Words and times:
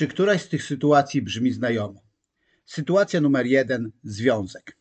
Czy 0.00 0.08
któraś 0.08 0.42
z 0.42 0.48
tych 0.48 0.64
sytuacji 0.64 1.22
brzmi 1.22 1.52
znajomo? 1.52 2.02
Sytuacja 2.66 3.20
numer 3.20 3.46
jeden 3.46 3.92
związek. 4.04 4.76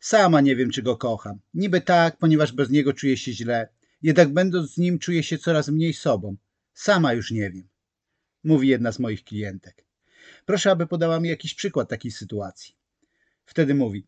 Sama 0.00 0.40
nie 0.40 0.56
wiem, 0.56 0.70
czy 0.70 0.82
go 0.82 0.96
kocham. 0.96 1.38
Niby 1.54 1.80
tak, 1.80 2.16
ponieważ 2.18 2.52
bez 2.52 2.70
niego 2.70 2.92
czuję 2.92 3.16
się 3.16 3.32
źle. 3.32 3.68
Jednak 4.02 4.32
będąc 4.32 4.74
z 4.74 4.78
nim 4.78 4.98
czuję 4.98 5.22
się 5.22 5.38
coraz 5.38 5.68
mniej 5.68 5.92
sobą. 5.92 6.36
Sama 6.74 7.12
już 7.12 7.30
nie 7.30 7.50
wiem. 7.50 7.68
Mówi 8.44 8.68
jedna 8.68 8.92
z 8.92 8.98
moich 8.98 9.24
klientek. 9.24 9.84
Proszę, 10.46 10.70
aby 10.70 10.86
podała 10.86 11.20
mi 11.20 11.28
jakiś 11.28 11.54
przykład 11.54 11.88
takiej 11.88 12.10
sytuacji. 12.10 12.74
Wtedy 13.44 13.74
mówi. 13.74 14.06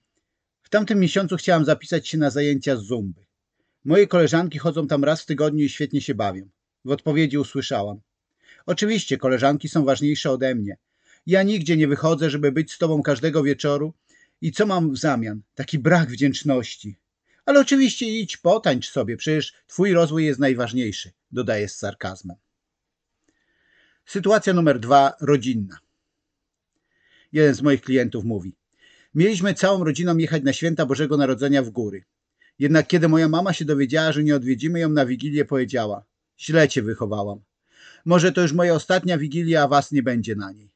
W 0.62 0.68
tamtym 0.68 1.00
miesiącu 1.00 1.36
chciałam 1.36 1.64
zapisać 1.64 2.08
się 2.08 2.18
na 2.18 2.30
zajęcia 2.30 2.76
z 2.76 2.82
zumby. 2.82 3.26
Moje 3.84 4.06
koleżanki 4.06 4.58
chodzą 4.58 4.86
tam 4.86 5.04
raz 5.04 5.22
w 5.22 5.26
tygodniu 5.26 5.64
i 5.64 5.68
świetnie 5.68 6.00
się 6.00 6.14
bawią. 6.14 6.48
W 6.84 6.90
odpowiedzi 6.90 7.38
usłyszałam. 7.38 8.00
Oczywiście 8.66 9.18
koleżanki 9.18 9.68
są 9.68 9.84
ważniejsze 9.84 10.30
ode 10.30 10.54
mnie. 10.54 10.76
Ja 11.26 11.42
nigdzie 11.42 11.76
nie 11.76 11.88
wychodzę, 11.88 12.30
żeby 12.30 12.52
być 12.52 12.72
z 12.72 12.78
tobą 12.78 13.02
każdego 13.02 13.42
wieczoru. 13.42 13.92
I 14.40 14.52
co 14.52 14.66
mam 14.66 14.92
w 14.92 14.98
zamian? 14.98 15.42
Taki 15.54 15.78
brak 15.78 16.10
wdzięczności. 16.10 16.96
Ale 17.46 17.60
oczywiście 17.60 18.06
idź, 18.06 18.36
potańcz 18.36 18.90
sobie, 18.90 19.16
przecież 19.16 19.54
twój 19.66 19.92
rozwój 19.92 20.24
jest 20.24 20.40
najważniejszy, 20.40 21.10
dodaje 21.32 21.68
z 21.68 21.76
sarkazmem. 21.76 22.36
Sytuacja 24.06 24.52
numer 24.52 24.80
dwa, 24.80 25.12
rodzinna. 25.20 25.78
Jeden 27.32 27.54
z 27.54 27.62
moich 27.62 27.82
klientów 27.82 28.24
mówi: 28.24 28.54
Mieliśmy 29.14 29.54
całą 29.54 29.84
rodziną 29.84 30.16
jechać 30.16 30.42
na 30.42 30.52
święta 30.52 30.86
Bożego 30.86 31.16
Narodzenia 31.16 31.62
w 31.62 31.70
góry. 31.70 32.04
Jednak 32.58 32.86
kiedy 32.86 33.08
moja 33.08 33.28
mama 33.28 33.52
się 33.52 33.64
dowiedziała, 33.64 34.12
że 34.12 34.24
nie 34.24 34.36
odwiedzimy 34.36 34.80
ją 34.80 34.88
na 34.88 35.06
wigilię, 35.06 35.44
powiedziała: 35.44 36.04
Źle 36.38 36.68
cię 36.68 36.82
wychowałam. 36.82 37.40
Może 38.04 38.32
to 38.32 38.40
już 38.40 38.52
moja 38.52 38.74
ostatnia 38.74 39.18
wigilia, 39.18 39.62
a 39.62 39.68
was 39.68 39.92
nie 39.92 40.02
będzie 40.02 40.36
na 40.36 40.52
niej. 40.52 40.72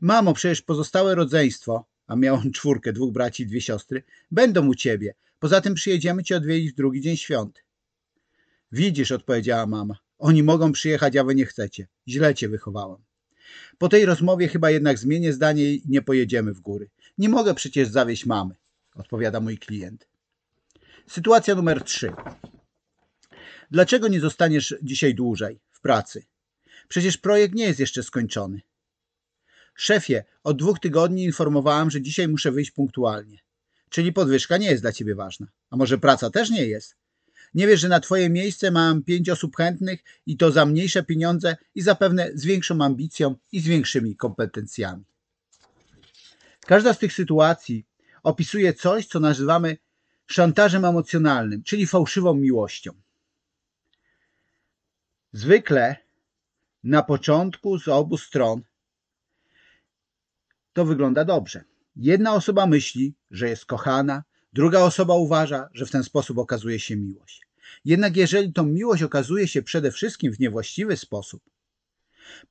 Mamo, 0.00 0.34
przecież 0.34 0.62
pozostałe 0.62 1.14
rodzeństwo, 1.14 1.84
a 2.06 2.16
miałam 2.16 2.52
czwórkę, 2.56 2.92
dwóch 2.92 3.12
braci 3.12 3.42
i 3.42 3.46
dwie 3.46 3.60
siostry, 3.60 4.02
będą 4.30 4.66
u 4.66 4.74
ciebie. 4.74 5.14
Poza 5.38 5.60
tym 5.60 5.74
przyjedziemy 5.74 6.24
cię 6.24 6.36
odwiedzić 6.36 6.72
w 6.72 6.76
drugi 6.76 7.00
dzień 7.00 7.16
świąt. 7.16 7.64
Widzisz, 8.72 9.12
odpowiedziała 9.12 9.66
mama. 9.66 9.98
Oni 10.18 10.42
mogą 10.42 10.72
przyjechać, 10.72 11.16
a 11.16 11.24
wy 11.24 11.34
nie 11.34 11.46
chcecie. 11.46 11.86
Źle 12.08 12.34
cię 12.34 12.48
wychowałam. 12.48 13.02
Po 13.78 13.88
tej 13.88 14.04
rozmowie 14.04 14.48
chyba 14.48 14.70
jednak 14.70 14.98
zmienię 14.98 15.32
zdanie 15.32 15.72
i 15.72 15.82
nie 15.88 16.02
pojedziemy 16.02 16.54
w 16.54 16.60
góry. 16.60 16.90
Nie 17.18 17.28
mogę 17.28 17.54
przecież 17.54 17.88
zawieść 17.88 18.26
mamy, 18.26 18.54
odpowiada 18.94 19.40
mój 19.40 19.58
klient. 19.58 20.08
Sytuacja 21.06 21.54
numer 21.54 21.84
trzy. 21.84 22.12
Dlaczego 23.70 24.08
nie 24.08 24.20
zostaniesz 24.20 24.74
dzisiaj 24.82 25.14
dłużej 25.14 25.60
w 25.78 25.80
pracy? 25.80 26.24
Przecież 26.88 27.18
projekt 27.18 27.54
nie 27.54 27.64
jest 27.64 27.80
jeszcze 27.80 28.02
skończony. 28.02 28.60
Szefie, 29.74 30.24
od 30.44 30.58
dwóch 30.58 30.80
tygodni 30.80 31.24
informowałam, 31.24 31.90
że 31.90 32.02
dzisiaj 32.02 32.28
muszę 32.28 32.52
wyjść 32.52 32.70
punktualnie. 32.70 33.38
Czyli 33.90 34.12
podwyżka 34.12 34.56
nie 34.56 34.70
jest 34.70 34.82
dla 34.82 34.92
ciebie 34.92 35.14
ważna. 35.14 35.46
A 35.70 35.76
może 35.76 35.98
praca 35.98 36.30
też 36.30 36.50
nie 36.50 36.66
jest? 36.66 36.96
Nie 37.54 37.66
wiesz, 37.66 37.80
że 37.80 37.88
na 37.88 38.00
twoje 38.00 38.30
miejsce 38.30 38.70
mam 38.70 39.02
pięć 39.02 39.28
osób 39.28 39.56
chętnych 39.56 40.00
i 40.26 40.36
to 40.36 40.52
za 40.52 40.66
mniejsze 40.66 41.02
pieniądze 41.02 41.56
i 41.74 41.82
zapewne 41.82 42.30
z 42.34 42.44
większą 42.44 42.84
ambicją 42.84 43.34
i 43.52 43.60
z 43.60 43.66
większymi 43.66 44.16
kompetencjami. 44.16 45.04
Każda 46.60 46.94
z 46.94 46.98
tych 46.98 47.12
sytuacji 47.12 47.86
opisuje 48.22 48.74
coś, 48.74 49.06
co 49.06 49.20
nazywamy 49.20 49.76
szantażem 50.26 50.84
emocjonalnym, 50.84 51.62
czyli 51.62 51.86
fałszywą 51.86 52.34
miłością. 52.34 52.92
Zwykle 55.32 55.96
na 56.84 57.02
początku 57.02 57.78
z 57.78 57.88
obu 57.88 58.18
stron 58.18 58.62
to 60.72 60.84
wygląda 60.84 61.24
dobrze. 61.24 61.64
Jedna 61.96 62.34
osoba 62.34 62.66
myśli, 62.66 63.14
że 63.30 63.48
jest 63.48 63.64
kochana, 63.64 64.24
druga 64.52 64.80
osoba 64.80 65.14
uważa, 65.14 65.68
że 65.72 65.86
w 65.86 65.90
ten 65.90 66.04
sposób 66.04 66.38
okazuje 66.38 66.80
się 66.80 66.96
miłość. 66.96 67.46
Jednak 67.84 68.16
jeżeli 68.16 68.52
tą 68.52 68.66
miłość 68.66 69.02
okazuje 69.02 69.48
się 69.48 69.62
przede 69.62 69.92
wszystkim 69.92 70.32
w 70.32 70.40
niewłaściwy 70.40 70.96
sposób, 70.96 71.42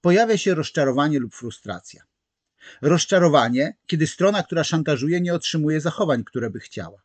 pojawia 0.01 0.37
się 0.37 0.55
rozczarowanie 0.55 1.19
lub 1.19 1.35
frustracja. 1.35 2.03
Rozczarowanie, 2.81 3.77
kiedy 3.87 4.07
strona, 4.07 4.43
która 4.43 4.63
szantażuje, 4.63 5.21
nie 5.21 5.33
otrzymuje 5.33 5.81
zachowań, 5.81 6.23
które 6.23 6.49
by 6.49 6.59
chciała. 6.59 7.01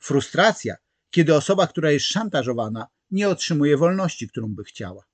Frustracja, 0.00 0.76
kiedy 1.10 1.34
osoba, 1.34 1.66
która 1.66 1.90
jest 1.90 2.06
szantażowana, 2.06 2.86
nie 3.10 3.28
otrzymuje 3.28 3.76
wolności, 3.76 4.28
którą 4.28 4.54
by 4.54 4.64
chciała. 4.64 5.04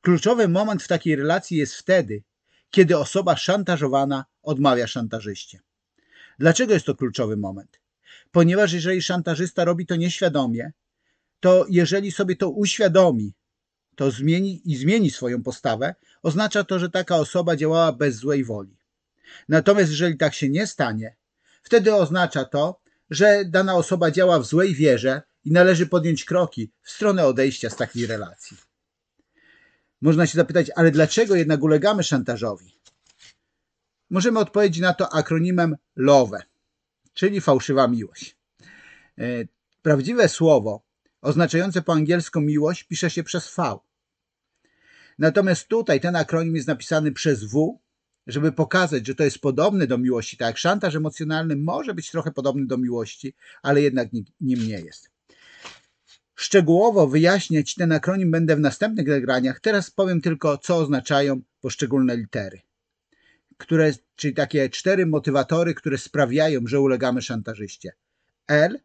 Kluczowy 0.00 0.48
moment 0.48 0.82
w 0.82 0.88
takiej 0.88 1.16
relacji 1.16 1.56
jest 1.56 1.74
wtedy, 1.74 2.22
kiedy 2.70 2.98
osoba 2.98 3.36
szantażowana 3.36 4.24
odmawia 4.42 4.86
szantażyście. 4.86 5.60
Dlaczego 6.38 6.74
jest 6.74 6.86
to 6.86 6.94
kluczowy 6.94 7.36
moment? 7.36 7.80
Ponieważ 8.30 8.72
jeżeli 8.72 9.02
szantażysta 9.02 9.64
robi 9.64 9.86
to 9.86 9.96
nieświadomie, 9.96 10.72
to 11.40 11.66
jeżeli 11.70 12.12
sobie 12.12 12.36
to 12.36 12.50
uświadomi, 12.50 13.32
to 13.96 14.10
zmieni 14.10 14.62
i 14.64 14.76
zmieni 14.76 15.10
swoją 15.10 15.42
postawę, 15.42 15.94
oznacza 16.22 16.64
to, 16.64 16.78
że 16.78 16.90
taka 16.90 17.16
osoba 17.16 17.56
działała 17.56 17.92
bez 17.92 18.16
złej 18.16 18.44
woli. 18.44 18.76
Natomiast 19.48 19.90
jeżeli 19.90 20.16
tak 20.16 20.34
się 20.34 20.48
nie 20.48 20.66
stanie, 20.66 21.16
wtedy 21.62 21.94
oznacza 21.94 22.44
to, 22.44 22.80
że 23.10 23.44
dana 23.44 23.74
osoba 23.74 24.10
działa 24.10 24.38
w 24.38 24.46
złej 24.46 24.74
wierze 24.74 25.22
i 25.44 25.52
należy 25.52 25.86
podjąć 25.86 26.24
kroki 26.24 26.72
w 26.82 26.90
stronę 26.90 27.26
odejścia 27.26 27.70
z 27.70 27.76
takiej 27.76 28.06
relacji. 28.06 28.67
Można 30.00 30.26
się 30.26 30.36
zapytać, 30.36 30.70
ale 30.76 30.90
dlaczego 30.90 31.34
jednak 31.34 31.62
ulegamy 31.62 32.02
szantażowi? 32.02 32.78
Możemy 34.10 34.38
odpowiedzieć 34.38 34.82
na 34.82 34.94
to 34.94 35.14
akronimem 35.14 35.76
LOVE, 35.96 36.42
czyli 37.14 37.40
fałszywa 37.40 37.88
miłość. 37.88 38.36
E, 39.18 39.24
prawdziwe 39.82 40.28
słowo 40.28 40.82
oznaczające 41.20 41.82
po 41.82 41.92
angielsku 41.92 42.40
miłość 42.40 42.84
pisze 42.84 43.10
się 43.10 43.22
przez 43.22 43.54
V. 43.56 43.78
Natomiast 45.18 45.68
tutaj 45.68 46.00
ten 46.00 46.16
akronim 46.16 46.56
jest 46.56 46.68
napisany 46.68 47.12
przez 47.12 47.44
W, 47.44 47.78
żeby 48.26 48.52
pokazać, 48.52 49.06
że 49.06 49.14
to 49.14 49.24
jest 49.24 49.38
podobne 49.38 49.86
do 49.86 49.98
miłości, 49.98 50.36
tak 50.36 50.58
szantaż 50.58 50.94
emocjonalny 50.94 51.56
może 51.56 51.94
być 51.94 52.10
trochę 52.10 52.30
podobny 52.30 52.66
do 52.66 52.78
miłości, 52.78 53.34
ale 53.62 53.82
jednak 53.82 54.12
nim 54.12 54.68
nie 54.68 54.80
jest. 54.80 55.10
Szczegółowo 56.40 57.06
wyjaśniać 57.06 57.74
ten 57.74 57.92
akronim 57.92 58.30
będę 58.30 58.56
w 58.56 58.60
następnych 58.60 59.06
nagraniach. 59.06 59.60
Teraz 59.60 59.90
powiem 59.90 60.20
tylko, 60.20 60.58
co 60.58 60.76
oznaczają 60.76 61.40
poszczególne 61.60 62.16
litery, 62.16 62.60
które, 63.56 63.92
czyli 64.16 64.34
takie 64.34 64.70
cztery 64.70 65.06
motywatory, 65.06 65.74
które 65.74 65.98
sprawiają, 65.98 66.60
że 66.66 66.80
ulegamy 66.80 67.22
szantażyście. 67.22 67.92
L 68.48 68.80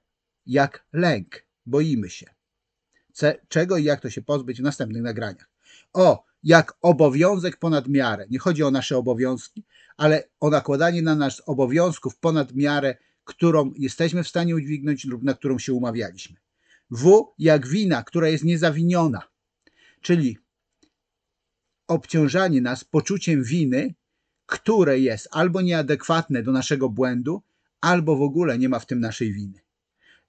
jak 0.46 0.86
lęk, 0.94 1.46
boimy 1.66 2.10
się. 2.10 2.26
C, 3.12 3.40
czego 3.48 3.78
i 3.78 3.84
jak 3.84 4.02
to 4.02 4.10
się 4.10 4.22
pozbyć 4.22 4.60
w 4.60 4.64
następnych 4.64 5.02
nagraniach. 5.02 5.50
O, 5.94 6.26
jak 6.44 6.74
obowiązek 6.82 7.58
ponad 7.58 7.88
miarę. 7.88 8.26
Nie 8.30 8.40
chodzi 8.40 8.64
o 8.64 8.72
nasze 8.72 8.98
obowiązki, 8.98 9.64
ale 9.98 10.24
o 10.40 10.50
nakładanie 10.50 11.02
na 11.02 11.16
nas 11.16 11.42
obowiązków 11.46 12.18
ponad 12.18 12.56
miarę, 12.56 12.96
którą 13.24 13.74
jesteśmy 13.78 14.24
w 14.24 14.28
stanie 14.28 14.56
udźwignąć 14.56 15.06
lub 15.06 15.24
na 15.24 15.34
którą 15.34 15.60
się 15.60 15.74
umawialiśmy. 15.74 16.43
W 16.92 17.34
jak 17.38 17.68
wina, 17.68 18.04
która 18.04 18.28
jest 18.30 18.44
niezawiniona, 18.44 19.22
czyli 20.02 20.38
obciążanie 21.88 22.62
nas 22.62 22.84
poczuciem 22.84 23.44
winy, 23.44 23.94
które 24.46 25.00
jest 25.00 25.28
albo 25.32 25.62
nieadekwatne 25.62 26.44
do 26.44 26.52
naszego 26.52 26.90
błędu, 26.90 27.44
albo 27.82 28.16
w 28.16 28.22
ogóle 28.22 28.58
nie 28.58 28.70
ma 28.70 28.80
w 28.80 28.86
tym 28.86 29.00
naszej 29.00 29.34
winy. 29.34 29.60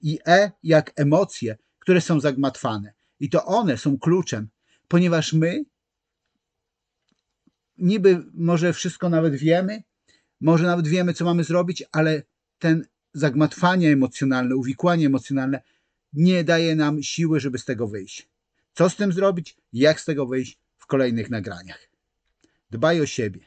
I 0.01 0.19
E 0.27 0.53
jak 0.63 0.93
emocje, 0.97 1.57
które 1.79 2.01
są 2.01 2.21
zagmatwane. 2.21 2.95
I 3.21 3.31
to 3.31 3.45
one 3.45 3.79
są 3.79 3.99
kluczem, 3.99 4.49
ponieważ 4.89 5.33
my 5.33 5.65
niby 7.79 8.25
może 8.35 8.73
wszystko 8.73 9.09
nawet 9.09 9.35
wiemy, 9.35 9.83
może 10.41 10.65
nawet 10.65 10.89
wiemy, 10.89 11.15
co 11.15 11.25
mamy 11.25 11.45
zrobić, 11.45 11.85
ale 11.93 12.23
ten 12.59 12.87
zagmatwanie 13.13 13.93
emocjonalne, 13.93 14.57
uwikłanie 14.57 15.07
emocjonalne 15.07 15.63
nie 16.15 16.45
daje 16.45 16.77
nam 16.77 17.03
siły, 17.03 17.41
żeby 17.41 17.59
z 17.59 17.65
tego 17.65 17.89
wyjść. 17.89 18.29
Co 18.75 18.91
z 18.91 18.97
tym 18.97 19.13
zrobić? 19.13 19.57
Jak 19.73 20.01
z 20.01 20.05
tego 20.05 20.27
wyjść? 20.27 20.59
W 20.77 20.87
kolejnych 20.87 21.31
nagraniach. 21.31 21.91
Dbaj 22.71 23.01
o 23.01 23.07
siebie. 23.07 23.41